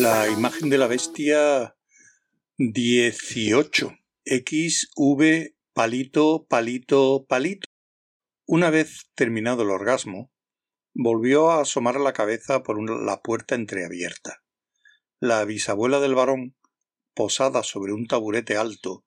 [0.00, 1.76] La imagen de la bestia
[2.58, 3.96] 18.
[4.24, 7.68] XV palito, palito, palito.
[8.44, 10.32] Una vez terminado el orgasmo,
[10.94, 14.42] volvió a asomar la cabeza por la puerta entreabierta.
[15.20, 16.56] La bisabuela del varón,
[17.14, 19.04] posada sobre un taburete alto,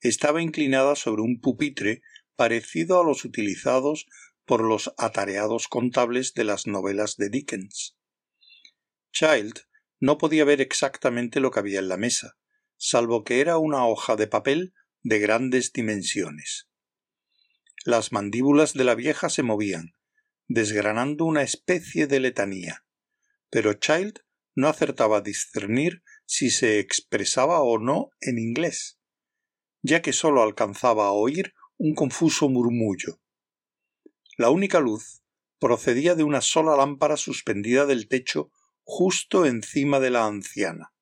[0.00, 2.02] estaba inclinada sobre un pupitre
[2.34, 4.06] parecido a los utilizados
[4.44, 7.96] por los atareados contables de las novelas de Dickens.
[9.12, 9.60] Child
[10.04, 12.36] no podía ver exactamente lo que había en la mesa,
[12.76, 16.68] salvo que era una hoja de papel de grandes dimensiones.
[17.86, 19.94] Las mandíbulas de la vieja se movían,
[20.46, 22.84] desgranando una especie de letanía,
[23.48, 24.18] pero Child
[24.54, 28.98] no acertaba a discernir si se expresaba o no en inglés,
[29.80, 33.22] ya que sólo alcanzaba a oír un confuso murmullo.
[34.36, 35.22] La única luz
[35.58, 38.50] procedía de una sola lámpara suspendida del techo
[38.84, 40.92] justo encima de la anciana.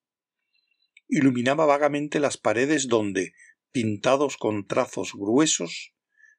[1.09, 3.35] Iluminaba vagamente las paredes donde,
[3.73, 5.93] pintados con trazos gruesos,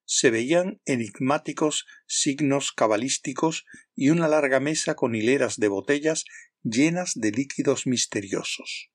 [0.06, 6.26] se veían enigmáticos signos cabalísticos y una larga mesa con hileras de botellas
[6.64, 8.90] llenas de líquidos misteriosos.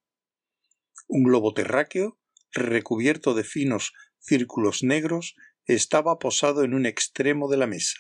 [1.07, 2.19] Un globo terráqueo,
[2.53, 7.99] recubierto de finos círculos negros, estaba posado en un extremo de la mesa.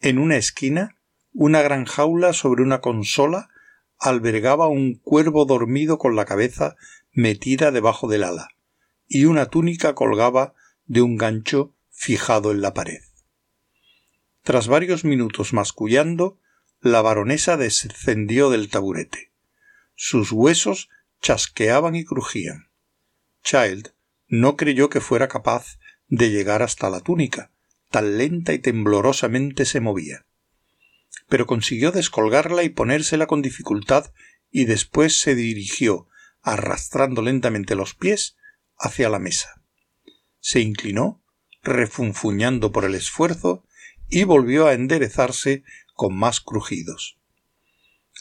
[0.00, 0.98] En una esquina,
[1.34, 3.50] una gran jaula sobre una consola
[3.98, 6.76] albergaba un cuervo dormido con la cabeza
[7.12, 8.48] metida debajo del ala,
[9.08, 10.54] y una túnica colgaba
[10.86, 13.00] de un gancho fijado en la pared.
[14.42, 16.38] Tras varios minutos mascullando,
[16.80, 19.32] la baronesa descendió del taburete.
[19.96, 20.88] Sus huesos
[21.20, 22.68] chasqueaban y crujían.
[23.42, 23.92] Child
[24.28, 27.50] no creyó que fuera capaz de llegar hasta la túnica,
[27.90, 30.26] tan lenta y temblorosamente se movía.
[31.28, 34.12] Pero consiguió descolgarla y ponérsela con dificultad
[34.50, 36.08] y después se dirigió,
[36.42, 38.36] arrastrando lentamente los pies,
[38.78, 39.62] hacia la mesa.
[40.40, 41.22] Se inclinó,
[41.62, 43.64] refunfuñando por el esfuerzo,
[44.08, 45.64] y volvió a enderezarse
[45.94, 47.18] con más crujidos.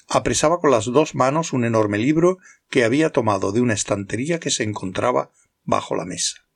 [0.07, 2.39] Apresaba con las dos manos un enorme libro
[2.69, 5.31] que había tomado de una estantería que se encontraba
[5.63, 6.47] bajo la mesa.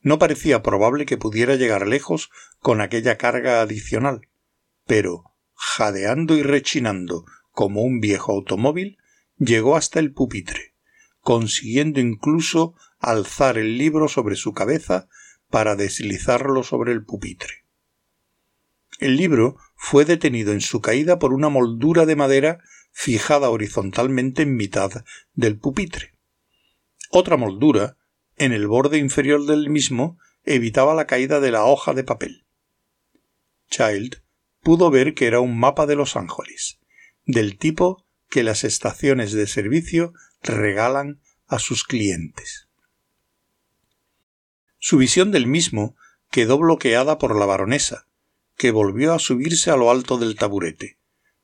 [0.00, 4.28] No parecía probable que pudiera llegar lejos con aquella carga adicional,
[4.86, 8.98] pero, jadeando y rechinando como un viejo automóvil,
[9.38, 10.74] llegó hasta el pupitre,
[11.20, 15.08] consiguiendo incluso alzar el libro sobre su cabeza
[15.50, 17.64] para deslizarlo sobre el pupitre.
[18.98, 22.60] El libro fue detenido en su caída por una moldura de madera
[22.92, 26.14] fijada horizontalmente en mitad del pupitre.
[27.10, 27.96] Otra moldura,
[28.36, 32.44] en el borde inferior del mismo, evitaba la caída de la hoja de papel.
[33.70, 34.23] Child
[34.64, 36.80] pudo ver que era un mapa de Los Ángeles,
[37.26, 42.68] del tipo que las estaciones de servicio regalan a sus clientes.
[44.78, 45.96] Su visión del mismo
[46.30, 48.08] quedó bloqueada por la baronesa,
[48.56, 50.98] que volvió a subirse a lo alto del taburete,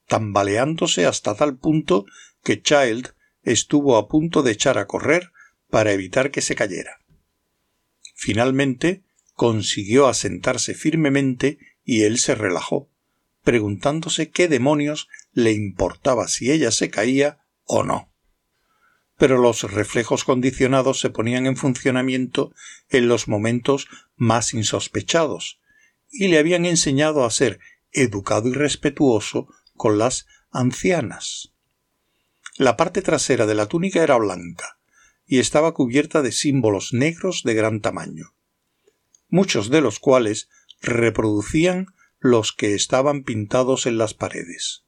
[0.06, 2.06] tambaleándose hasta tal punto
[2.42, 5.31] que Child estuvo a punto de echar a correr
[5.69, 7.00] para evitar que se cayera.
[8.14, 9.02] Finalmente
[9.34, 12.91] consiguió asentarse firmemente y él se relajó,
[13.43, 18.12] preguntándose qué demonios le importaba si ella se caía o no.
[19.17, 22.53] Pero los reflejos condicionados se ponían en funcionamiento
[22.89, 25.61] en los momentos más insospechados,
[26.11, 27.61] y le habían enseñado a ser
[27.93, 31.53] educado y respetuoso con las ancianas.
[32.56, 34.79] La parte trasera de la túnica era blanca,
[35.27, 38.34] y estaba cubierta de símbolos negros de gran tamaño,
[39.29, 40.49] muchos de los cuales
[40.81, 41.87] reproducían
[42.20, 44.84] los que estaban pintados en las paredes.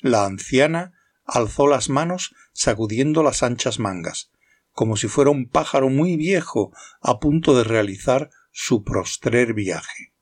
[0.00, 4.30] La anciana alzó las manos sacudiendo las anchas mangas,
[4.72, 10.12] como si fuera un pájaro muy viejo a punto de realizar su prostrer viaje.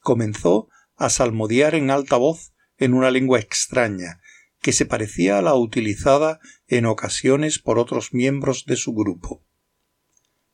[0.00, 4.20] Comenzó a salmodiar en alta voz en una lengua extraña,
[4.60, 9.44] que se parecía a la utilizada en ocasiones por otros miembros de su grupo.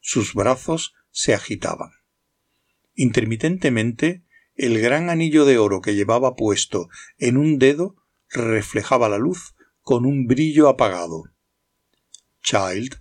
[0.01, 1.98] Sus brazos se agitaban.
[2.99, 4.25] Intermitentemente,
[4.57, 7.95] el gran anillo de oro que llevaba puesto en un dedo
[8.29, 11.23] reflejaba la luz con un brillo apagado.
[12.43, 12.97] Child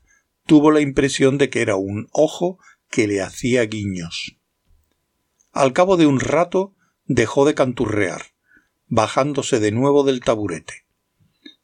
[0.46, 2.60] tuvo la impresión de que era un ojo
[2.90, 4.38] que le hacía guiños.
[5.52, 8.22] Al cabo de un rato dejó de canturrear,
[8.86, 10.88] bajándose de nuevo del taburete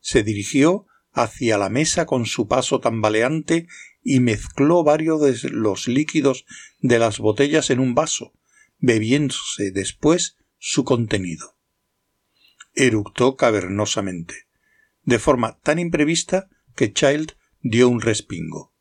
[0.03, 3.68] se dirigió hacia la mesa con su paso tambaleante
[4.03, 6.45] y mezcló varios de los líquidos
[6.79, 8.33] de las botellas en un vaso,
[8.79, 11.57] bebiéndose después su contenido.
[12.75, 14.47] eructó cavernosamente,
[15.03, 18.73] de forma tan imprevista que Child dio un respingo.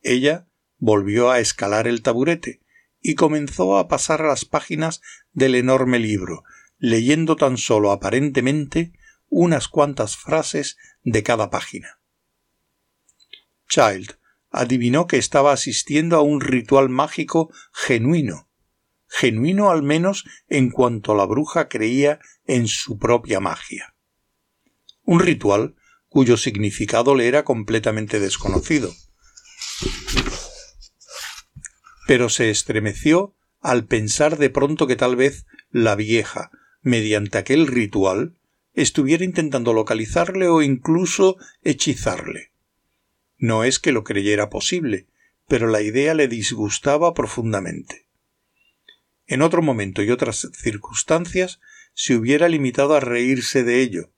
[0.00, 0.48] Ella
[0.78, 2.62] volvió a escalar el taburete
[3.00, 6.44] y comenzó a pasar las páginas del enorme libro,
[6.78, 8.92] leyendo tan solo aparentemente
[9.28, 11.97] unas cuantas frases de cada página.
[13.68, 14.18] Child
[14.50, 18.48] adivinó que estaba asistiendo a un ritual mágico genuino,
[19.08, 23.94] genuino al menos en cuanto la bruja creía en su propia magia.
[25.04, 25.76] Un ritual
[26.08, 28.92] cuyo significado le era completamente desconocido.
[32.06, 36.50] Pero se estremeció al pensar de pronto que tal vez la vieja,
[36.80, 38.38] mediante aquel ritual,
[38.72, 42.52] estuviera intentando localizarle o incluso hechizarle.
[43.38, 45.06] No es que lo creyera posible,
[45.46, 48.08] pero la idea le disgustaba profundamente.
[49.26, 51.60] En otro momento y otras circunstancias
[51.94, 54.10] se hubiera limitado a reírse de ello,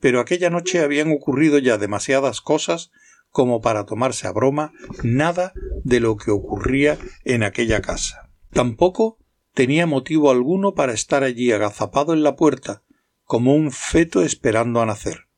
[0.00, 2.90] pero aquella noche habían ocurrido ya demasiadas cosas
[3.30, 4.72] como para tomarse a broma
[5.02, 5.52] nada
[5.84, 8.30] de lo que ocurría en aquella casa.
[8.50, 9.18] Tampoco
[9.54, 12.82] tenía motivo alguno para estar allí agazapado en la puerta,
[13.24, 15.28] como un feto esperando a nacer.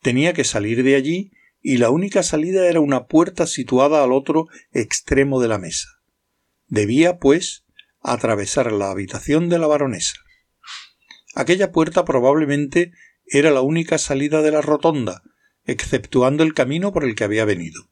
[0.00, 4.46] Tenía que salir de allí y la única salida era una puerta situada al otro
[4.72, 5.88] extremo de la mesa.
[6.66, 7.64] Debía, pues,
[8.00, 10.14] atravesar la habitación de la baronesa.
[11.34, 12.92] Aquella puerta probablemente
[13.26, 15.22] era la única salida de la rotonda,
[15.64, 17.90] exceptuando el camino por el que había venido.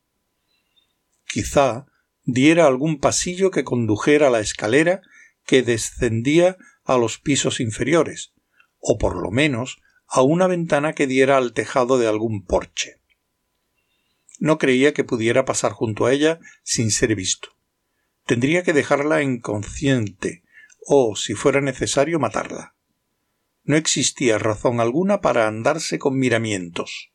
[1.27, 1.87] Quizá
[2.25, 5.03] diera algún pasillo que condujera a la escalera
[5.45, 8.33] que descendía a los pisos inferiores,
[8.79, 9.79] o por lo menos
[10.09, 13.01] a una ventana que diera al tejado de algún porche.
[14.39, 17.51] No creía que pudiera pasar junto a ella sin ser visto.
[18.25, 20.43] Tendría que dejarla inconsciente,
[20.87, 22.75] o, si fuera necesario, matarla.
[23.65, 27.11] No existía razón alguna para andarse con miramientos.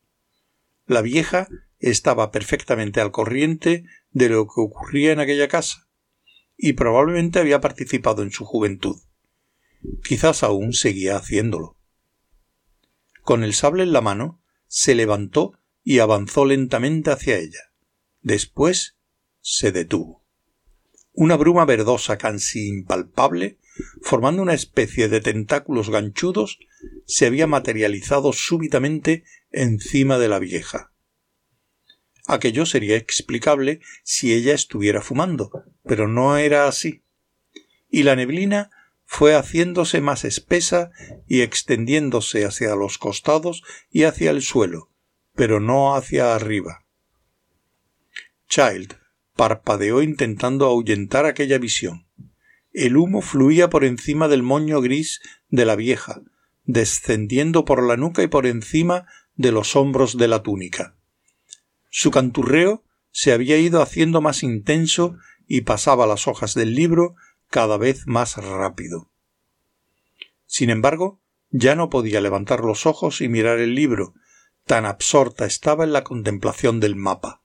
[0.85, 1.47] La vieja
[1.79, 5.87] estaba perfectamente al corriente de lo que ocurría en aquella casa,
[6.57, 9.01] y probablemente había participado en su juventud
[10.03, 11.77] quizás aún seguía haciéndolo.
[13.21, 17.71] Con el sable en la mano, se levantó y avanzó lentamente hacia ella.
[18.21, 18.97] Después
[19.41, 20.23] se detuvo.
[21.13, 23.57] Una bruma verdosa casi impalpable,
[24.01, 26.59] formando una especie de tentáculos ganchudos,
[27.05, 30.91] se había materializado súbitamente encima de la vieja.
[32.27, 37.03] Aquello sería explicable si ella estuviera fumando, pero no era así.
[37.89, 38.69] Y la neblina
[39.05, 40.91] fue haciéndose más espesa
[41.27, 44.90] y extendiéndose hacia los costados y hacia el suelo,
[45.35, 46.85] pero no hacia arriba.
[48.47, 48.95] Child
[49.35, 52.07] parpadeó intentando ahuyentar aquella visión.
[52.73, 56.21] El humo fluía por encima del moño gris de la vieja,
[56.63, 60.95] descendiendo por la nuca y por encima de los hombros de la túnica.
[61.89, 65.17] Su canturreo se había ido haciendo más intenso
[65.47, 67.15] y pasaba las hojas del libro
[67.49, 69.11] cada vez más rápido.
[70.45, 74.13] Sin embargo, ya no podía levantar los ojos y mirar el libro,
[74.71, 77.41] tan absorta estaba en la contemplación del mapa.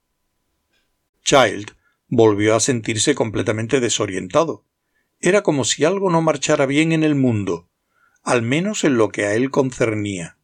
[1.25, 1.73] Child
[2.07, 4.65] volvió a sentirse completamente desorientado.
[5.19, 7.69] Era como si algo no marchara bien en el mundo,
[8.23, 10.39] al menos en lo que a él concernía.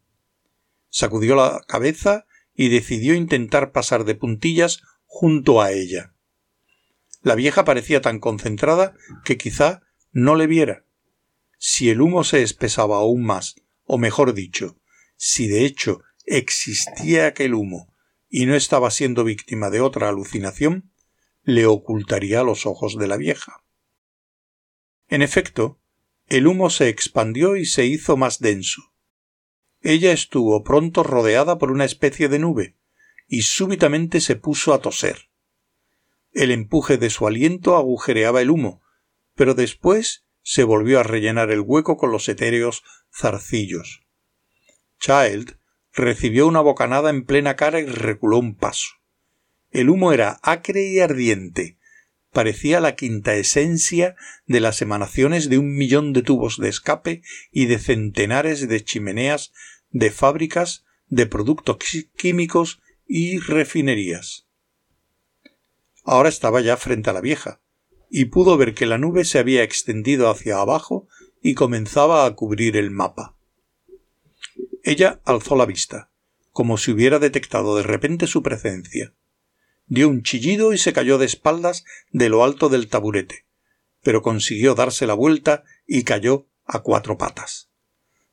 [0.89, 6.13] Sacudió la cabeza y decidió intentar pasar de puntillas junto a ella.
[7.21, 10.83] La vieja parecía tan concentrada que quizá no le viera.
[11.57, 14.75] Si el humo se espesaba aún más, o mejor dicho,
[15.15, 17.93] si de hecho existía aquel humo
[18.29, 20.91] y no estaba siendo víctima de otra alucinación,
[21.43, 23.63] le ocultaría los ojos de la vieja.
[25.07, 25.79] En efecto,
[26.27, 28.93] el humo se expandió y se hizo más denso.
[29.81, 32.75] Ella estuvo pronto rodeada por una especie de nube,
[33.27, 35.29] y súbitamente se puso a toser.
[36.31, 38.81] El empuje de su aliento agujereaba el humo,
[39.35, 44.05] pero después se volvió a rellenar el hueco con los etéreos zarcillos.
[44.99, 45.57] Child
[45.93, 48.87] recibió una bocanada en plena cara y reculó un paso.
[49.71, 51.77] El humo era acre y ardiente,
[52.31, 57.21] parecía la quinta esencia de las emanaciones de un millón de tubos de escape
[57.51, 59.53] y de centenares de chimeneas
[59.89, 61.77] de fábricas de productos
[62.17, 64.47] químicos y refinerías.
[66.03, 67.61] Ahora estaba ya frente a la vieja,
[68.09, 71.07] y pudo ver que la nube se había extendido hacia abajo
[71.41, 73.32] y comenzaba a cubrir el mapa.
[74.85, 76.11] Ella alzó la vista,
[76.51, 79.13] como si hubiera detectado de repente su presencia.
[79.85, 83.45] Dio un chillido y se cayó de espaldas de lo alto del taburete,
[84.01, 87.69] pero consiguió darse la vuelta y cayó a cuatro patas.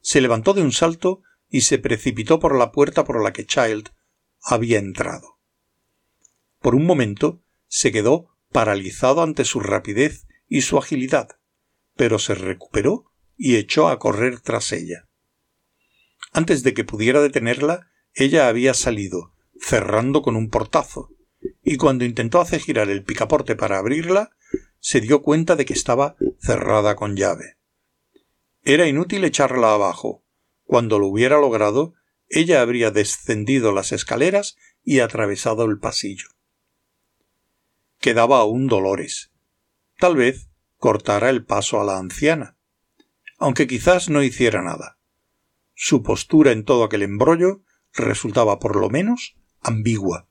[0.02, 3.90] se levantó de un salto y se precipitó por la puerta por la que Child
[4.42, 5.38] había entrado.
[6.58, 11.38] Por un momento se quedó paralizado ante su rapidez y su agilidad,
[11.96, 15.09] pero se recuperó y echó a correr tras ella.
[16.32, 21.10] Antes de que pudiera detenerla, ella había salido, cerrando con un portazo,
[21.62, 24.30] y cuando intentó hacer girar el picaporte para abrirla,
[24.78, 27.56] se dio cuenta de que estaba cerrada con llave.
[28.62, 30.22] Era inútil echarla abajo.
[30.64, 31.94] Cuando lo hubiera logrado,
[32.28, 36.28] ella habría descendido las escaleras y atravesado el pasillo.
[37.98, 39.30] Quedaba aún Dolores.
[39.98, 42.56] Tal vez cortara el paso a la anciana,
[43.38, 44.99] aunque quizás no hiciera nada.
[45.82, 47.62] Su postura en todo aquel embrollo
[47.94, 50.28] resultaba por lo menos ambigua.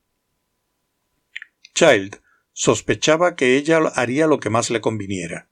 [1.73, 2.21] Child
[2.53, 5.49] sospechaba que ella haría lo que más le conviniera,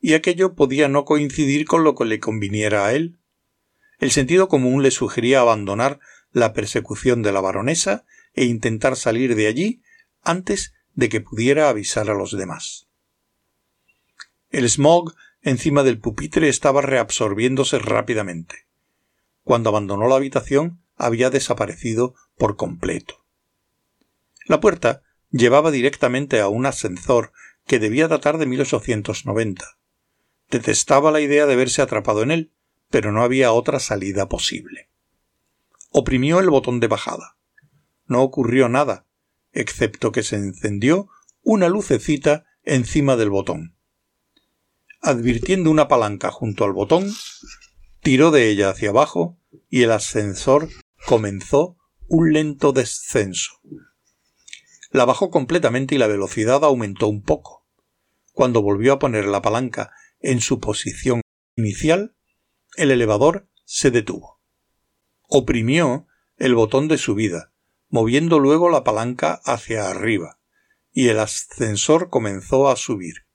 [0.00, 3.18] y aquello podía no coincidir con lo que le conviniera a él.
[3.98, 6.00] El sentido común le sugería abandonar
[6.32, 9.82] la persecución de la baronesa e intentar salir de allí
[10.22, 12.88] antes de que pudiera avisar a los demás.
[14.48, 18.65] El smog encima del pupitre estaba reabsorbiéndose rápidamente.
[19.46, 23.24] Cuando abandonó la habitación había desaparecido por completo.
[24.46, 27.30] La puerta llevaba directamente a un ascensor
[27.64, 29.64] que debía datar de 1890.
[30.50, 32.52] Detestaba la idea de verse atrapado en él,
[32.90, 34.90] pero no había otra salida posible.
[35.92, 37.36] Oprimió el botón de bajada.
[38.06, 39.06] No ocurrió nada,
[39.52, 41.08] excepto que se encendió
[41.42, 43.76] una lucecita encima del botón.
[45.02, 47.14] Advirtiendo una palanca junto al botón,
[48.06, 49.36] tiró de ella hacia abajo
[49.68, 50.68] y el ascensor
[51.08, 53.54] comenzó un lento descenso.
[54.92, 57.66] La bajó completamente y la velocidad aumentó un poco.
[58.30, 61.20] Cuando volvió a poner la palanca en su posición
[61.56, 62.14] inicial,
[62.76, 64.40] el elevador se detuvo.
[65.28, 67.52] Oprimió el botón de subida,
[67.88, 70.38] moviendo luego la palanca hacia arriba,
[70.92, 73.26] y el ascensor comenzó a subir.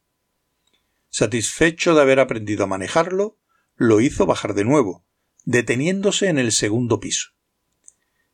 [1.09, 3.37] Satisfecho de haber aprendido a manejarlo,
[3.81, 5.03] lo hizo bajar de nuevo,
[5.43, 7.31] deteniéndose en el segundo piso.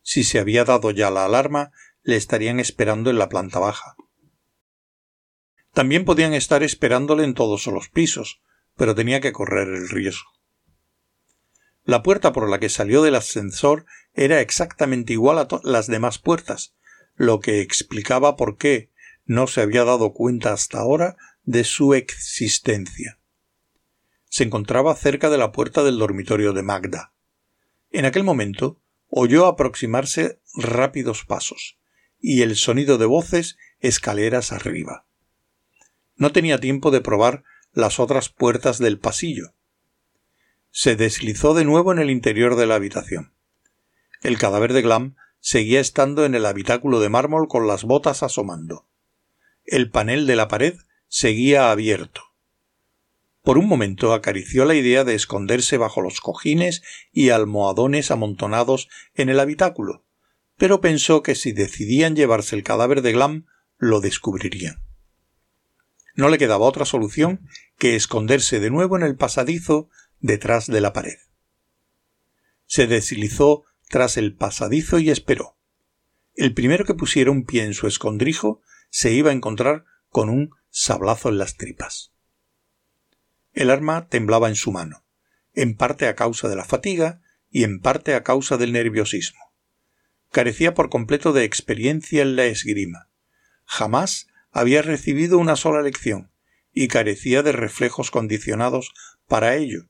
[0.02, 3.96] Si se había dado ya la alarma, le estarían esperando en la planta baja.
[5.72, 8.42] También podían estar esperándole en todos los pisos,
[8.76, 10.28] pero tenía que correr el riesgo.
[11.82, 16.74] La puerta por la que salió del ascensor era exactamente igual a las demás puertas,
[17.14, 18.90] lo que explicaba por qué
[19.24, 23.17] no se había dado cuenta hasta ahora de su existencia.
[24.28, 27.12] Se encontraba cerca de la puerta del dormitorio de Magda.
[27.90, 31.78] En aquel momento oyó aproximarse rápidos pasos
[32.20, 35.06] y el sonido de voces escaleras arriba.
[36.16, 39.54] No tenía tiempo de probar las otras puertas del pasillo.
[40.70, 43.32] Se deslizó de nuevo en el interior de la habitación.
[44.22, 48.86] El cadáver de Glam seguía estando en el habitáculo de mármol con las botas asomando.
[49.64, 52.22] El panel de la pared seguía abierto.
[53.42, 59.28] Por un momento acarició la idea de esconderse bajo los cojines y almohadones amontonados en
[59.28, 60.04] el habitáculo,
[60.56, 63.46] pero pensó que si decidían llevarse el cadáver de Glam,
[63.78, 64.82] lo descubrirían.
[66.14, 70.92] No le quedaba otra solución que esconderse de nuevo en el pasadizo detrás de la
[70.92, 71.18] pared.
[72.66, 75.56] Se deslizó tras el pasadizo y esperó.
[76.34, 80.50] El primero que pusiera un pie en su escondrijo se iba a encontrar con un
[80.70, 82.12] sablazo en las tripas.
[83.58, 85.04] El arma temblaba en su mano,
[85.52, 89.40] en parte a causa de la fatiga y en parte a causa del nerviosismo.
[90.30, 93.10] Carecía por completo de experiencia en la esgrima.
[93.64, 96.30] Jamás había recibido una sola lección
[96.72, 98.92] y carecía de reflejos condicionados
[99.26, 99.88] para ello.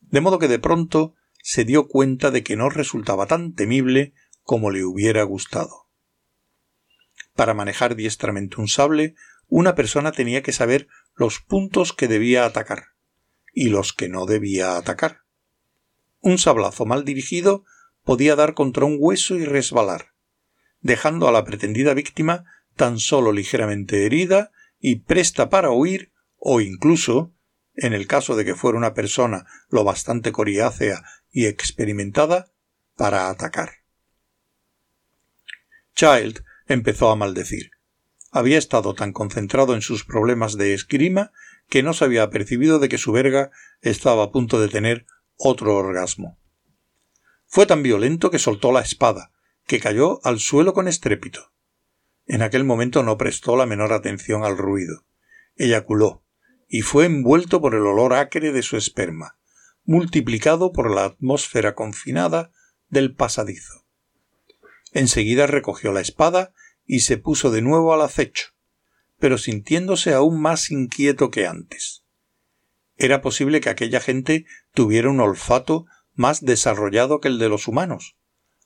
[0.00, 4.72] De modo que de pronto se dio cuenta de que no resultaba tan temible como
[4.72, 5.86] le hubiera gustado.
[7.36, 9.14] Para manejar diestramente un sable,
[9.46, 12.95] una persona tenía que saber los puntos que debía atacar
[13.56, 15.22] y los que no debía atacar.
[16.20, 17.64] Un sablazo mal dirigido
[18.04, 20.12] podía dar contra un hueso y resbalar,
[20.82, 22.44] dejando a la pretendida víctima
[22.76, 27.32] tan solo ligeramente herida y presta para huir o incluso,
[27.74, 32.52] en el caso de que fuera una persona lo bastante coriácea y experimentada
[32.94, 33.70] para atacar.
[35.94, 37.70] Child empezó a maldecir.
[38.30, 41.32] Había estado tan concentrado en sus problemas de esgrima
[41.68, 45.06] que no se había percibido de que su verga estaba a punto de tener
[45.36, 46.38] otro orgasmo.
[47.46, 49.32] Fue tan violento que soltó la espada,
[49.66, 51.52] que cayó al suelo con estrépito.
[52.26, 55.04] En aquel momento no prestó la menor atención al ruido.
[55.54, 56.24] Eyaculó,
[56.68, 59.38] y fue envuelto por el olor acre de su esperma,
[59.84, 62.50] multiplicado por la atmósfera confinada
[62.88, 63.86] del pasadizo.
[64.92, 66.52] Enseguida recogió la espada
[66.84, 68.55] y se puso de nuevo al acecho,
[69.18, 72.04] pero sintiéndose aún más inquieto que antes.
[72.96, 78.16] Era posible que aquella gente tuviera un olfato más desarrollado que el de los humanos.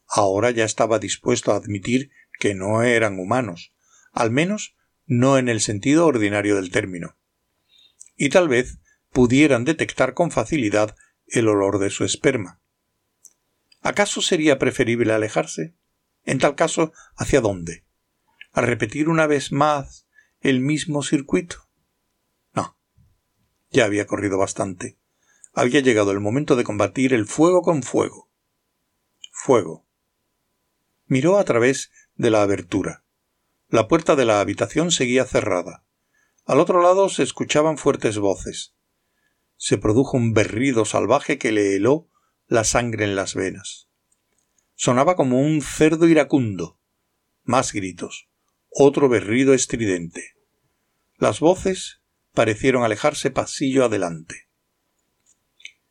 [0.06, 3.72] Ahora ya estaba dispuesto a admitir que no eran humanos,
[4.12, 4.76] al menos
[5.06, 7.16] no en el sentido ordinario del término.
[8.16, 8.78] Y tal vez
[9.12, 12.60] pudieran detectar con facilidad el olor de su esperma.
[13.80, 15.74] ¿Acaso sería preferible alejarse?
[16.24, 17.84] En tal caso, ¿hacia dónde?
[18.52, 20.06] ¿A repetir una vez más
[20.40, 21.68] el mismo circuito?
[22.54, 22.76] No.
[23.70, 24.98] Ya había corrido bastante.
[25.52, 28.30] Había llegado el momento de combatir el fuego con fuego.
[29.32, 29.86] Fuego.
[31.06, 33.04] Miró a través de la abertura.
[33.68, 35.84] La puerta de la habitación seguía cerrada.
[36.46, 38.74] Al otro lado se escuchaban fuertes voces.
[39.56, 42.08] Se produjo un berrido salvaje que le heló
[42.46, 43.90] la sangre en las venas.
[44.74, 46.80] Sonaba como un cerdo iracundo.
[47.44, 48.29] Más gritos.
[48.70, 50.34] Otro berrido estridente.
[51.16, 52.00] Las voces
[52.32, 54.48] parecieron alejarse pasillo adelante.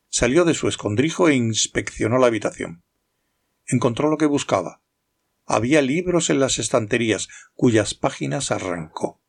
[0.10, 2.84] Salió de su escondrijo e inspeccionó la habitación.
[3.68, 4.82] Encontró lo que buscaba
[5.50, 9.20] había libros en las estanterías cuyas páginas arrancó.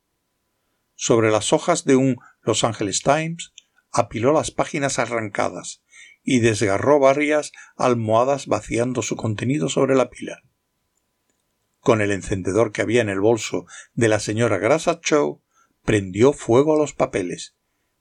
[0.94, 3.54] Sobre las hojas de un Los Angeles Times
[3.90, 5.82] apiló las páginas arrancadas
[6.22, 10.42] y desgarró varias almohadas vaciando su contenido sobre la pila.
[11.80, 15.42] Con el encendedor que había en el bolso de la señora Grassachow
[15.84, 17.56] prendió fuego a los papeles,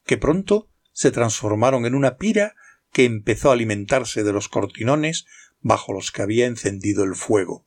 [0.06, 2.56] que pronto se transformaron en una pira
[2.92, 5.26] que empezó a alimentarse de los cortinones
[5.62, 7.66] bajo los que había encendido el fuego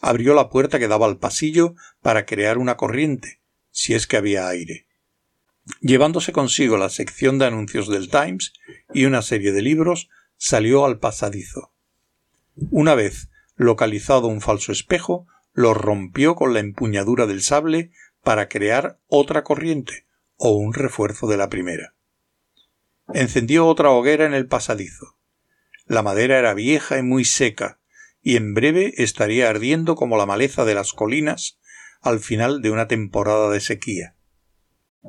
[0.00, 4.48] abrió la puerta que daba al pasillo para crear una corriente, si es que había
[4.48, 4.86] aire.
[5.80, 8.52] Llevándose consigo la sección de anuncios del Times
[8.94, 11.72] y una serie de libros, salió al pasadizo.
[12.70, 17.90] Una vez localizado un falso espejo, lo rompió con la empuñadura del sable
[18.22, 21.94] para crear otra corriente o un refuerzo de la primera.
[23.12, 25.18] Encendió otra hoguera en el pasadizo.
[25.86, 27.80] La madera era vieja y muy seca,
[28.22, 31.58] y en breve estaría ardiendo como la maleza de las colinas
[32.00, 34.14] al final de una temporada de sequía.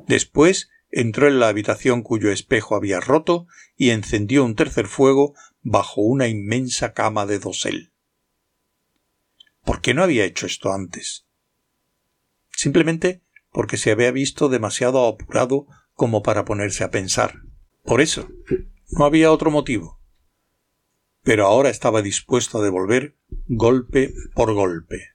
[0.06, 6.00] Después entró en la habitación cuyo espejo había roto y encendió un tercer fuego bajo
[6.00, 7.89] una inmensa cama de dosel.
[9.64, 11.26] ¿Por qué no había hecho esto antes?
[12.50, 17.42] Simplemente porque se había visto demasiado apurado como para ponerse a pensar.
[17.84, 18.28] Por eso.
[18.90, 20.00] No había otro motivo
[21.22, 25.10] pero ahora estaba dispuesto a devolver golpe por golpe.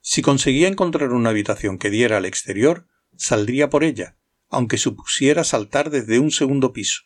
[0.00, 4.16] Si conseguía encontrar una habitación que diera al exterior, saldría por ella,
[4.48, 7.02] aunque supusiera saltar desde un segundo piso.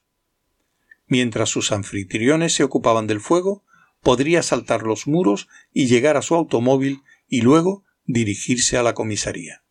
[1.07, 3.65] Mientras sus anfitriones se ocupaban del fuego,
[4.03, 9.63] podría saltar los muros y llegar a su automóvil y luego dirigirse a la comisaría.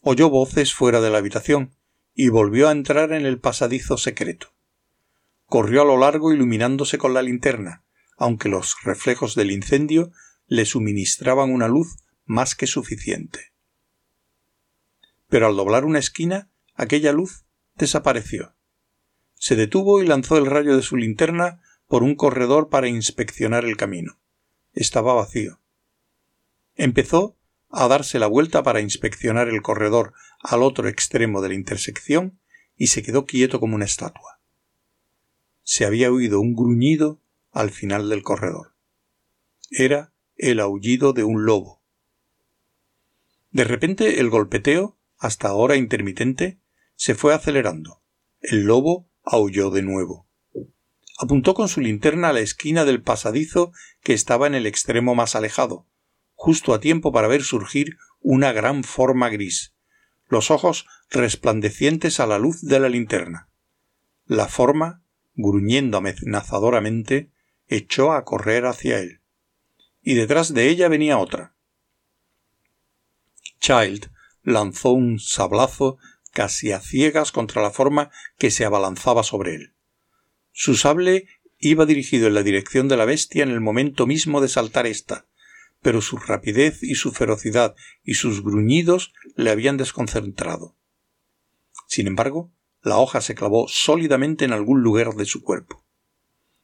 [0.00, 1.74] Oyó voces fuera de la habitación
[2.14, 4.52] y volvió a entrar en el pasadizo secreto
[5.52, 7.84] corrió a lo largo iluminándose con la linterna,
[8.16, 10.10] aunque los reflejos del incendio
[10.46, 13.52] le suministraban una luz más que suficiente.
[15.28, 18.54] Pero al doblar una esquina, aquella luz desapareció.
[19.34, 21.60] Se detuvo y lanzó el rayo de su linterna
[21.92, 24.18] por un corredor para inspeccionar el camino.
[24.72, 25.60] Estaba vacío.
[26.74, 27.36] Empezó
[27.68, 32.40] a darse la vuelta para inspeccionar el corredor al otro extremo de la intersección
[32.78, 34.40] y se quedó quieto como una estatua
[35.62, 38.74] se había oído un gruñido al final del corredor.
[39.70, 41.80] Era el aullido de un lobo.
[43.50, 46.58] De repente el golpeteo, hasta ahora intermitente,
[46.96, 48.02] se fue acelerando.
[48.40, 50.26] El lobo aulló de nuevo.
[51.22, 55.36] Apuntó con su linterna a la esquina del pasadizo que estaba en el extremo más
[55.36, 55.86] alejado,
[56.34, 59.72] justo a tiempo para ver surgir una gran forma gris,
[60.26, 63.48] los ojos resplandecientes a la luz de la linterna.
[64.26, 65.02] La forma
[65.34, 67.30] gruñendo amenazadoramente,
[67.68, 69.20] echó a correr hacia él.
[70.02, 71.54] Y detrás de ella venía otra.
[73.60, 74.10] Child
[74.42, 75.98] lanzó un sablazo
[76.32, 79.74] casi a ciegas contra la forma que se abalanzaba sobre él.
[80.52, 81.26] Su sable
[81.58, 85.26] iba dirigido en la dirección de la bestia en el momento mismo de saltar ésta,
[85.80, 90.76] pero su rapidez y su ferocidad y sus gruñidos le habían desconcentrado.
[91.88, 95.84] Sin embargo, la hoja se clavó sólidamente en algún lugar de su cuerpo.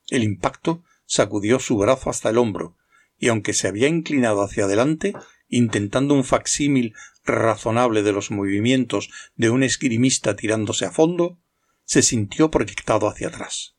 [0.08, 2.76] El impacto sacudió su brazo hasta el hombro,
[3.18, 5.14] y aunque se había inclinado hacia adelante,
[5.48, 11.38] intentando un facsímil razonable de los movimientos de un esgrimista tirándose a fondo,
[11.84, 13.77] se sintió proyectado hacia atrás.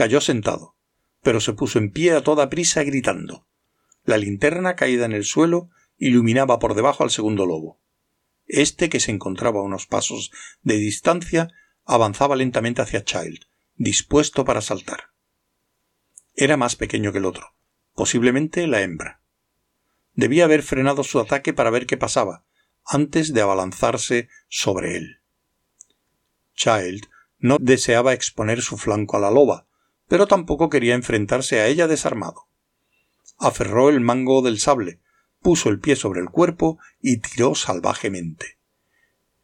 [0.00, 0.78] Cayó sentado,
[1.20, 3.46] pero se puso en pie a toda prisa gritando.
[4.04, 7.82] La linterna caída en el suelo iluminaba por debajo al segundo lobo.
[8.46, 10.30] Este, que se encontraba a unos pasos
[10.62, 11.48] de distancia,
[11.84, 13.44] avanzaba lentamente hacia Child,
[13.76, 15.10] dispuesto para saltar.
[16.34, 17.54] Era más pequeño que el otro,
[17.94, 19.20] posiblemente la hembra.
[20.14, 22.46] Debía haber frenado su ataque para ver qué pasaba,
[22.86, 25.20] antes de abalanzarse sobre él.
[26.54, 27.06] Child
[27.38, 29.66] no deseaba exponer su flanco a la loba,
[30.10, 32.48] pero tampoco quería enfrentarse a ella desarmado.
[33.38, 34.98] Aferró el mango del sable,
[35.40, 38.58] puso el pie sobre el cuerpo y tiró salvajemente.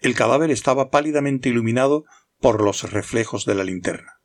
[0.01, 2.05] El cadáver estaba pálidamente iluminado
[2.41, 4.21] por los reflejos de la linterna.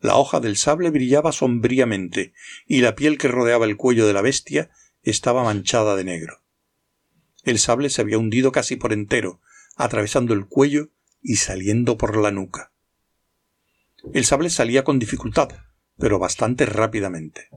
[0.00, 2.32] La hoja del sable brillaba sombríamente
[2.66, 4.70] y la piel que rodeaba el cuello de la bestia
[5.02, 6.42] estaba manchada de negro.
[7.44, 9.42] El sable se había hundido casi por entero,
[9.76, 10.88] atravesando el cuello
[11.20, 12.71] y saliendo por la nuca.
[14.12, 15.50] El sable salía con dificultad,
[15.98, 17.48] pero bastante rápidamente.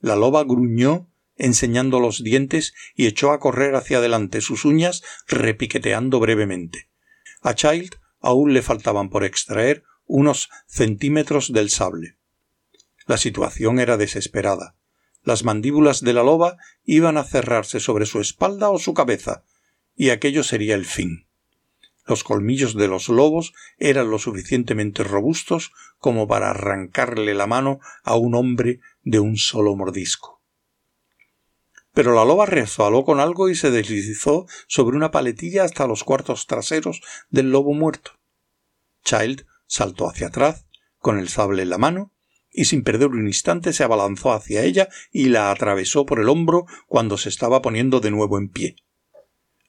[0.00, 6.20] La loba gruñó enseñando los dientes y echó a correr hacia adelante sus uñas repiqueteando
[6.20, 6.88] brevemente.
[7.40, 12.16] A Child aún le faltaban por extraer unos centímetros del sable.
[13.06, 14.76] La situación era desesperada.
[15.24, 19.44] Las mandíbulas de la loba iban a cerrarse sobre su espalda o su cabeza,
[19.96, 21.26] y aquello sería el fin.
[22.04, 28.16] Los colmillos de los lobos eran lo suficientemente robustos como para arrancarle la mano a
[28.16, 30.42] un hombre de un solo mordisco.
[31.94, 36.46] Pero la loba resbaló con algo y se deslizó sobre una paletilla hasta los cuartos
[36.46, 38.12] traseros del lobo muerto.
[39.04, 40.66] Child saltó hacia atrás,
[40.98, 42.12] con el sable en la mano,
[42.50, 46.66] y sin perder un instante se abalanzó hacia ella y la atravesó por el hombro
[46.86, 48.76] cuando se estaba poniendo de nuevo en pie.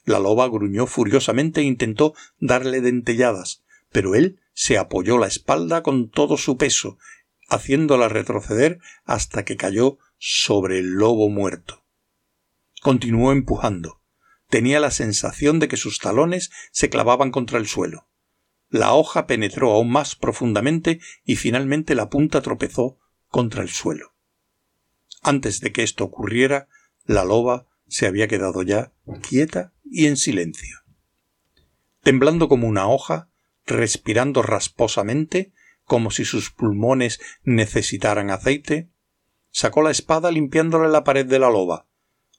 [0.06, 6.10] La loba gruñó furiosamente e intentó darle dentelladas, pero él se apoyó la espalda con
[6.10, 6.98] todo su peso,
[7.50, 11.84] haciéndola retroceder hasta que cayó sobre el lobo muerto.
[12.82, 14.02] Continuó empujando.
[14.50, 18.08] Tenía la sensación de que sus talones se clavaban contra el suelo.
[18.70, 22.98] La hoja penetró aún más profundamente y finalmente la punta tropezó
[23.30, 24.14] contra el suelo.
[25.22, 26.68] Antes de que esto ocurriera,
[27.06, 28.92] la loba se había quedado ya
[29.28, 30.80] quieta y en silencio.
[32.02, 33.30] Temblando como una hoja,
[33.66, 35.54] respirando rasposamente,
[35.86, 38.90] como si sus pulmones necesitaran aceite,
[39.52, 41.88] sacó la espada limpiándole la pared de la loba,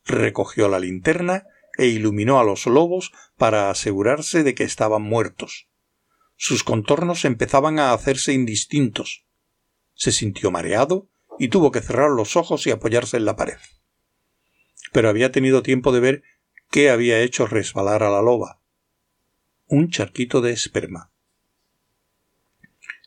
[0.05, 1.45] recogió la linterna
[1.79, 5.69] e iluminó a los lobos para asegurarse de que estaban muertos
[6.37, 9.25] sus contornos empezaban a hacerse indistintos.
[9.95, 13.59] Se sintió mareado y tuvo que cerrar los ojos y apoyarse en la pared.
[14.93, 16.23] Pero había tenido tiempo de ver
[16.75, 18.59] qué había hecho resbalar a la loba.
[19.69, 21.13] Un charquito de esperma.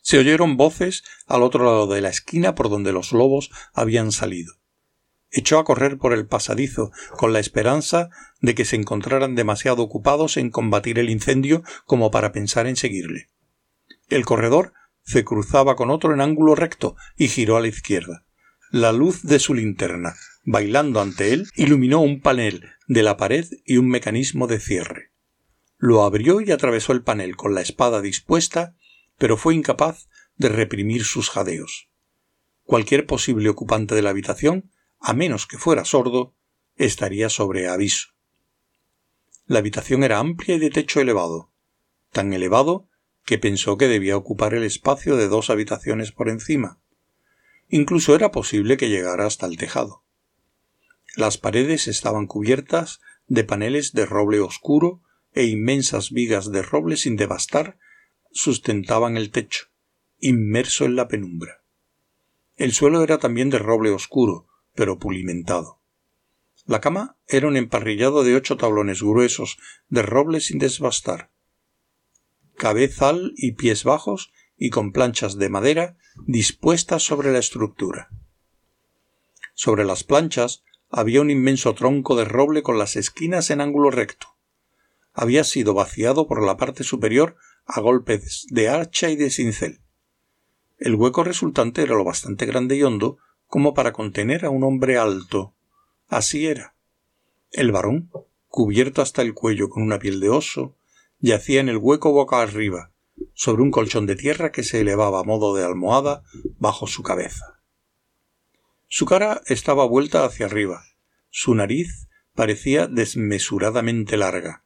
[0.02, 4.54] Se oyeron voces al otro lado de la esquina por donde los lobos habían salido.
[5.32, 10.38] Echó a correr por el pasadizo, con la esperanza de que se encontraran demasiado ocupados
[10.38, 13.28] en combatir el incendio como para pensar en seguirle.
[14.08, 14.72] El corredor
[15.04, 18.27] se cruzaba con otro en ángulo recto y giró a la izquierda.
[18.72, 23.78] La luz de su linterna, bailando ante él, iluminó un panel de la pared y
[23.78, 25.12] un mecanismo de cierre.
[25.78, 28.76] Lo abrió y atravesó el panel con la espada dispuesta,
[29.18, 31.90] pero fue incapaz de reprimir sus jadeos.
[32.64, 36.36] Cualquier posible ocupante de la habitación a menos que fuera sordo,
[36.76, 38.10] estaría sobre aviso.
[39.46, 41.52] La habitación era amplia y de techo elevado,
[42.12, 42.90] tan elevado
[43.26, 46.82] que pensó que debía ocupar el espacio de dos habitaciones por encima.
[47.70, 50.04] Incluso era posible que llegara hasta el tejado.
[51.16, 55.02] Las paredes estaban cubiertas de paneles de roble oscuro
[55.34, 57.78] e inmensas vigas de roble sin devastar
[58.32, 59.68] sustentaban el techo,
[60.20, 61.64] inmerso en la penumbra.
[62.56, 65.80] El suelo era también de roble oscuro, pero pulimentado.
[66.66, 69.58] La cama era un emparrillado de ocho tablones gruesos
[69.90, 71.32] de roble sin desbastar,
[72.58, 78.10] cabezal y pies bajos y con planchas de madera dispuestas sobre la estructura.
[79.54, 84.28] Sobre las planchas había un inmenso tronco de roble con las esquinas en ángulo recto.
[85.14, 89.82] Había sido vaciado por la parte superior a golpes de hacha y de cincel.
[90.78, 93.18] El hueco resultante era lo bastante grande y hondo
[93.48, 95.54] como para contener a un hombre alto.
[96.08, 96.76] Así era.
[97.52, 98.12] El varón,
[98.48, 100.76] cubierto hasta el cuello con una piel de oso,
[101.20, 102.92] yacía en el hueco boca arriba,
[103.34, 106.24] sobre un colchón de tierra que se elevaba a modo de almohada
[106.60, 107.62] bajo su cabeza.
[108.88, 110.84] Su cara estaba vuelta hacia arriba,
[111.30, 114.64] su nariz parecía desmesuradamente larga.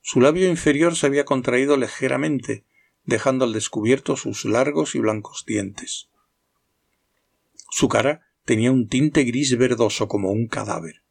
[0.00, 2.64] Su labio inferior se había contraído ligeramente,
[3.04, 6.08] dejando al descubierto sus largos y blancos dientes.
[7.70, 11.02] Su cara tenía un tinte gris verdoso como un cadáver.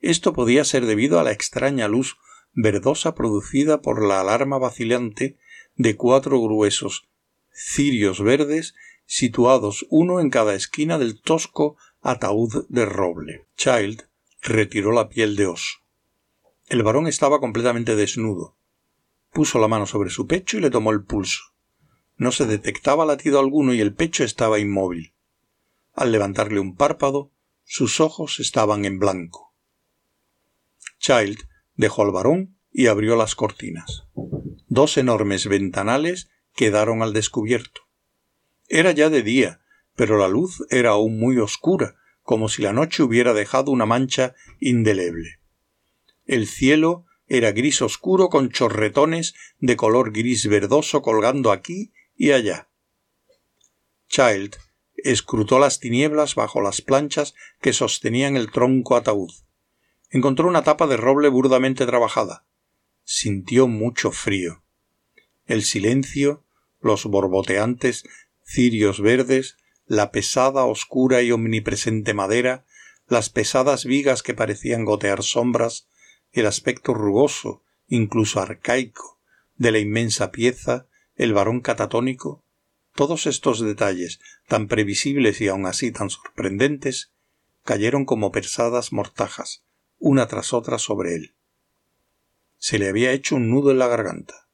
[0.00, 2.16] Esto podía ser debido a la extraña luz
[2.52, 5.38] verdosa producida por la alarma vacilante
[5.76, 7.08] de cuatro gruesos
[7.50, 8.74] cirios verdes
[9.06, 13.46] situados uno en cada esquina del tosco ataúd de roble.
[13.56, 14.08] Child
[14.40, 15.78] retiró la piel de oso.
[16.68, 18.56] El varón estaba completamente desnudo.
[19.30, 21.42] Puso la mano sobre su pecho y le tomó el pulso.
[22.16, 25.14] No se detectaba latido alguno y el pecho estaba inmóvil.
[25.94, 27.30] Al levantarle un párpado,
[27.64, 29.54] sus ojos estaban en blanco.
[30.98, 31.38] Child
[31.74, 34.04] dejó al varón y abrió las cortinas.
[34.74, 37.82] Dos enormes ventanales quedaron al descubierto.
[38.70, 39.60] Era ya de día,
[39.96, 44.34] pero la luz era aún muy oscura, como si la noche hubiera dejado una mancha
[44.60, 45.40] indeleble.
[46.24, 52.70] El cielo era gris oscuro con chorretones de color gris verdoso colgando aquí y allá.
[54.08, 54.56] Child
[54.96, 59.32] escrutó las tinieblas bajo las planchas que sostenían el tronco ataúd.
[60.08, 62.46] Encontró una tapa de roble burdamente trabajada.
[63.14, 64.62] Sintió mucho frío.
[65.44, 66.44] El silencio,
[66.80, 68.04] los borboteantes
[68.42, 72.64] cirios verdes, la pesada, oscura y omnipresente madera,
[73.08, 75.88] las pesadas vigas que parecían gotear sombras,
[76.32, 79.20] el aspecto rugoso, incluso arcaico,
[79.56, 82.42] de la inmensa pieza, el varón catatónico,
[82.94, 87.12] todos estos detalles, tan previsibles y aun así tan sorprendentes,
[87.62, 89.64] cayeron como pesadas mortajas,
[89.98, 91.34] una tras otra sobre él.
[92.64, 94.46] Se le había hecho un nudo en la garganta.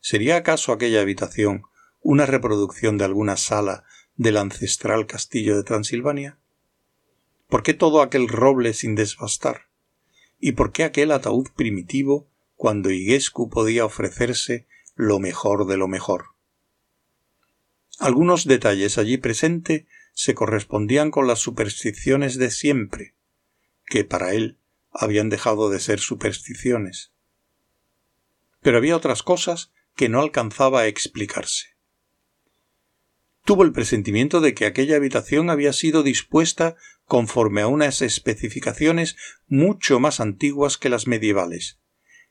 [0.00, 1.64] ¿Sería acaso aquella habitación
[2.00, 3.84] una reproducción de alguna sala
[4.16, 6.38] del ancestral castillo de Transilvania?
[7.46, 9.66] ¿Por qué todo aquel roble sin desbastar?
[10.38, 16.28] ¿Y por qué aquel ataúd primitivo cuando Iguescu podía ofrecerse lo mejor de lo mejor?
[17.98, 23.14] Algunos detalles allí presente se correspondían con las supersticiones de siempre,
[23.84, 24.56] que para él
[24.90, 27.12] habían dejado de ser supersticiones.
[28.60, 31.70] Pero había otras cosas que no alcanzaba a explicarse
[33.50, 39.16] tuvo el presentimiento de que aquella habitación había sido dispuesta conforme a unas especificaciones
[39.48, 41.80] mucho más antiguas que las medievales,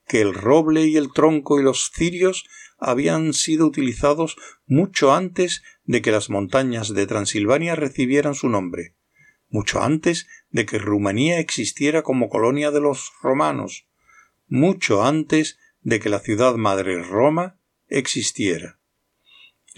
[0.08, 2.45] que el roble y el tronco y los cirios
[2.78, 8.95] habían sido utilizados mucho antes de que las montañas de Transilvania recibieran su nombre,
[9.50, 13.88] mucho antes de que Rumanía existiera como colonia de los romanos,
[14.48, 17.58] mucho antes de que la ciudad madre Roma
[17.88, 18.80] existiera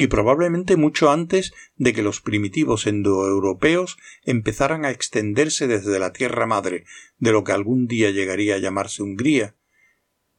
[0.01, 6.47] y probablemente mucho antes de que los primitivos endoeuropeos empezaran a extenderse desde la tierra
[6.47, 6.85] madre
[7.19, 9.55] de lo que algún día llegaría a llamarse Hungría,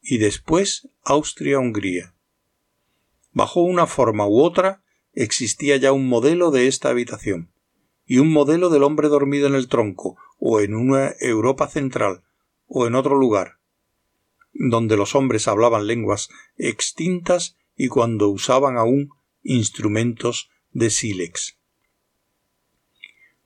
[0.01, 2.13] y después Austria-Hungría.
[3.31, 7.52] Bajo una forma u otra existía ya un modelo de esta habitación,
[8.13, 12.21] y un modelo del hombre dormido en el tronco, o en una Europa central,
[12.67, 13.57] o en otro lugar,
[14.53, 19.09] donde los hombres hablaban lenguas extintas y cuando usaban aún
[19.41, 21.57] instrumentos de sílex.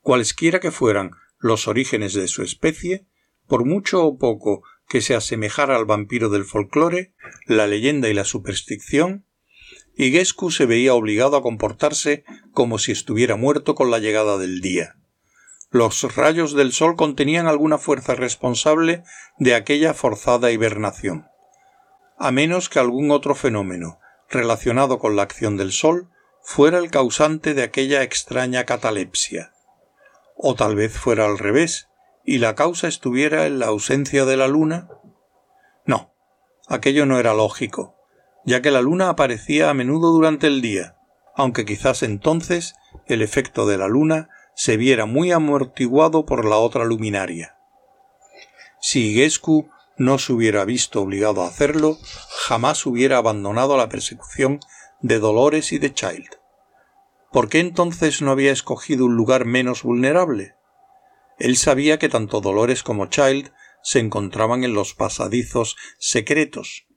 [0.02, 3.06] Cualesquiera que fueran los orígenes de su especie,
[3.48, 7.14] por mucho o poco que se asemejara al vampiro del folclore,
[7.46, 9.24] la leyenda y la superstición,
[9.98, 14.96] Iguescu se veía obligado a comportarse como si estuviera muerto con la llegada del día.
[15.72, 19.04] Los rayos del sol contenían alguna fuerza responsable
[19.40, 21.28] de aquella forzada hibernación.
[22.18, 26.10] A menos que algún otro fenómeno, relacionado con la acción del Sol
[26.42, 29.52] fuera el causante de aquella extraña catalepsia.
[30.36, 31.90] O tal vez fuera al revés,
[32.24, 34.90] y la causa estuviera en la ausencia de la luna.
[35.86, 36.14] No,
[36.68, 37.97] aquello no era lógico,
[38.48, 40.96] ya que la luna aparecía a menudo durante el día,
[41.36, 46.86] aunque quizás entonces el efecto de la luna se viera muy amortiguado por la otra
[46.86, 47.58] luminaria.
[48.80, 51.98] Si Igescu no se hubiera visto obligado a hacerlo,
[52.48, 54.62] jamás hubiera abandonado la persecución
[55.02, 56.30] de Dolores y de Child.
[57.34, 60.56] ¿Por qué entonces no había escogido un lugar menos vulnerable?
[61.38, 63.52] Él sabía que tanto Dolores como Child
[63.84, 66.88] se encontraban en los pasadizos secretos.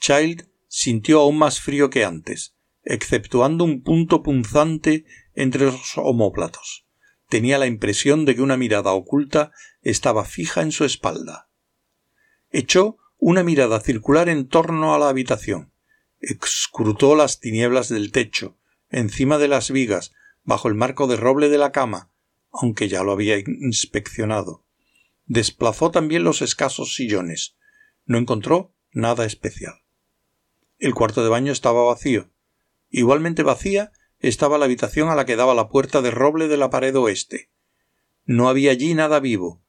[0.00, 2.54] Child sintió aún más frío que antes,
[2.84, 5.04] exceptuando un punto punzante
[5.34, 6.86] entre los omóplatos.
[7.28, 9.50] Tenía la impresión de que una mirada oculta
[9.82, 11.50] estaba fija en su espalda.
[12.50, 15.72] Echó una mirada circular en torno a la habitación,
[16.20, 18.56] escrutó las tinieblas del techo,
[18.90, 20.12] encima de las vigas,
[20.44, 22.12] bajo el marco de roble de la cama,
[22.52, 24.64] aunque ya lo había inspeccionado.
[25.26, 27.56] Desplazó también los escasos sillones.
[28.04, 29.79] No encontró nada especial.
[30.80, 32.30] El cuarto de baño estaba vacío,
[32.90, 36.70] Igualmente vacía estaba la habitación a la que daba la puerta de roble de la
[36.70, 37.50] pared oeste.
[38.24, 39.62] No había allí nada vivo,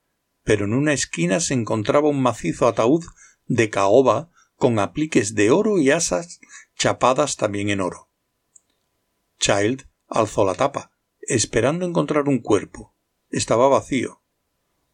[0.43, 3.06] pero en una esquina se encontraba un macizo ataúd
[3.45, 6.39] de caoba con apliques de oro y asas
[6.76, 8.10] chapadas también en oro.
[9.39, 12.95] Child alzó la tapa, esperando encontrar un cuerpo.
[13.30, 14.21] Estaba vacío.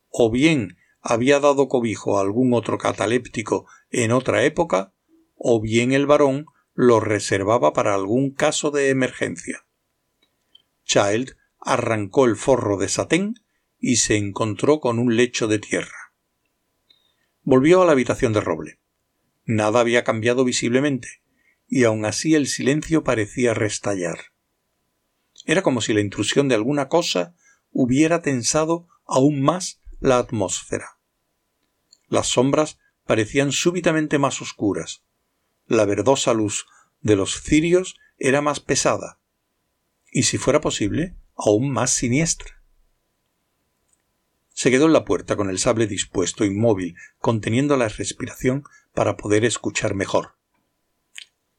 [0.10, 4.94] O bien había dado cobijo a algún otro cataléptico en otra época,
[5.38, 9.66] o bien el varón lo reservaba para algún caso de emergencia.
[10.84, 13.36] Child arrancó el forro de satén
[13.80, 16.14] y se encontró con un lecho de tierra.
[17.44, 18.80] Volvió a la habitación de roble.
[19.46, 21.22] Nada había cambiado visiblemente,
[21.68, 24.20] y aun así el silencio parecía restallar.
[25.46, 27.36] Era como si la intrusión de alguna cosa
[27.72, 31.00] hubiera tensado aún más la atmósfera.
[32.08, 35.04] Las sombras parecían súbitamente más oscuras,
[35.68, 36.66] la verdosa luz
[37.02, 39.20] de los cirios era más pesada,
[40.12, 42.64] y si fuera posible, aún más siniestra.
[44.54, 49.46] Se quedó en la puerta con el sable dispuesto, inmóvil, conteniendo la respiración para poder
[49.46, 50.36] escuchar mejor.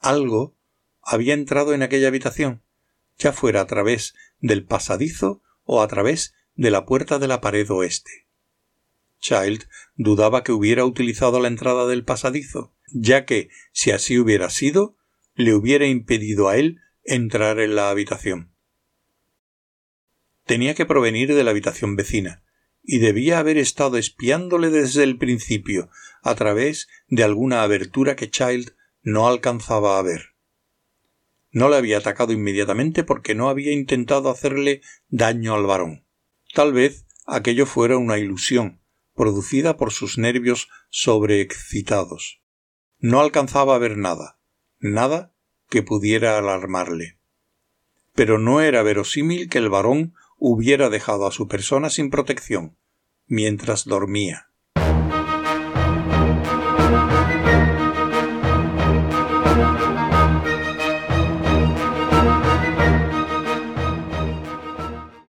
[0.01, 0.57] Algo
[1.01, 2.62] había entrado en aquella habitación,
[3.16, 7.71] ya fuera a través del pasadizo o a través de la puerta de la pared
[7.71, 8.27] oeste.
[9.21, 14.96] Child dudaba que hubiera utilizado la entrada del pasadizo, ya que, si así hubiera sido,
[15.35, 18.53] le hubiera impedido a él entrar en la habitación.
[20.44, 22.42] Tenía que provenir de la habitación vecina,
[22.83, 25.90] y debía haber estado espiándole desde el principio,
[26.22, 30.35] a través de alguna abertura que Child no alcanzaba a ver.
[31.51, 36.05] No le había atacado inmediatamente porque no había intentado hacerle daño al varón.
[36.55, 38.81] Tal vez aquello fuera una ilusión,
[39.14, 42.40] producida por sus nervios sobreexcitados.
[43.00, 44.38] No alcanzaba a ver nada,
[44.80, 45.32] nada
[45.68, 47.18] que pudiera alarmarle.
[48.14, 52.76] Pero no era verosímil que el varón hubiera dejado a su persona sin protección,
[53.26, 54.50] mientras dormía.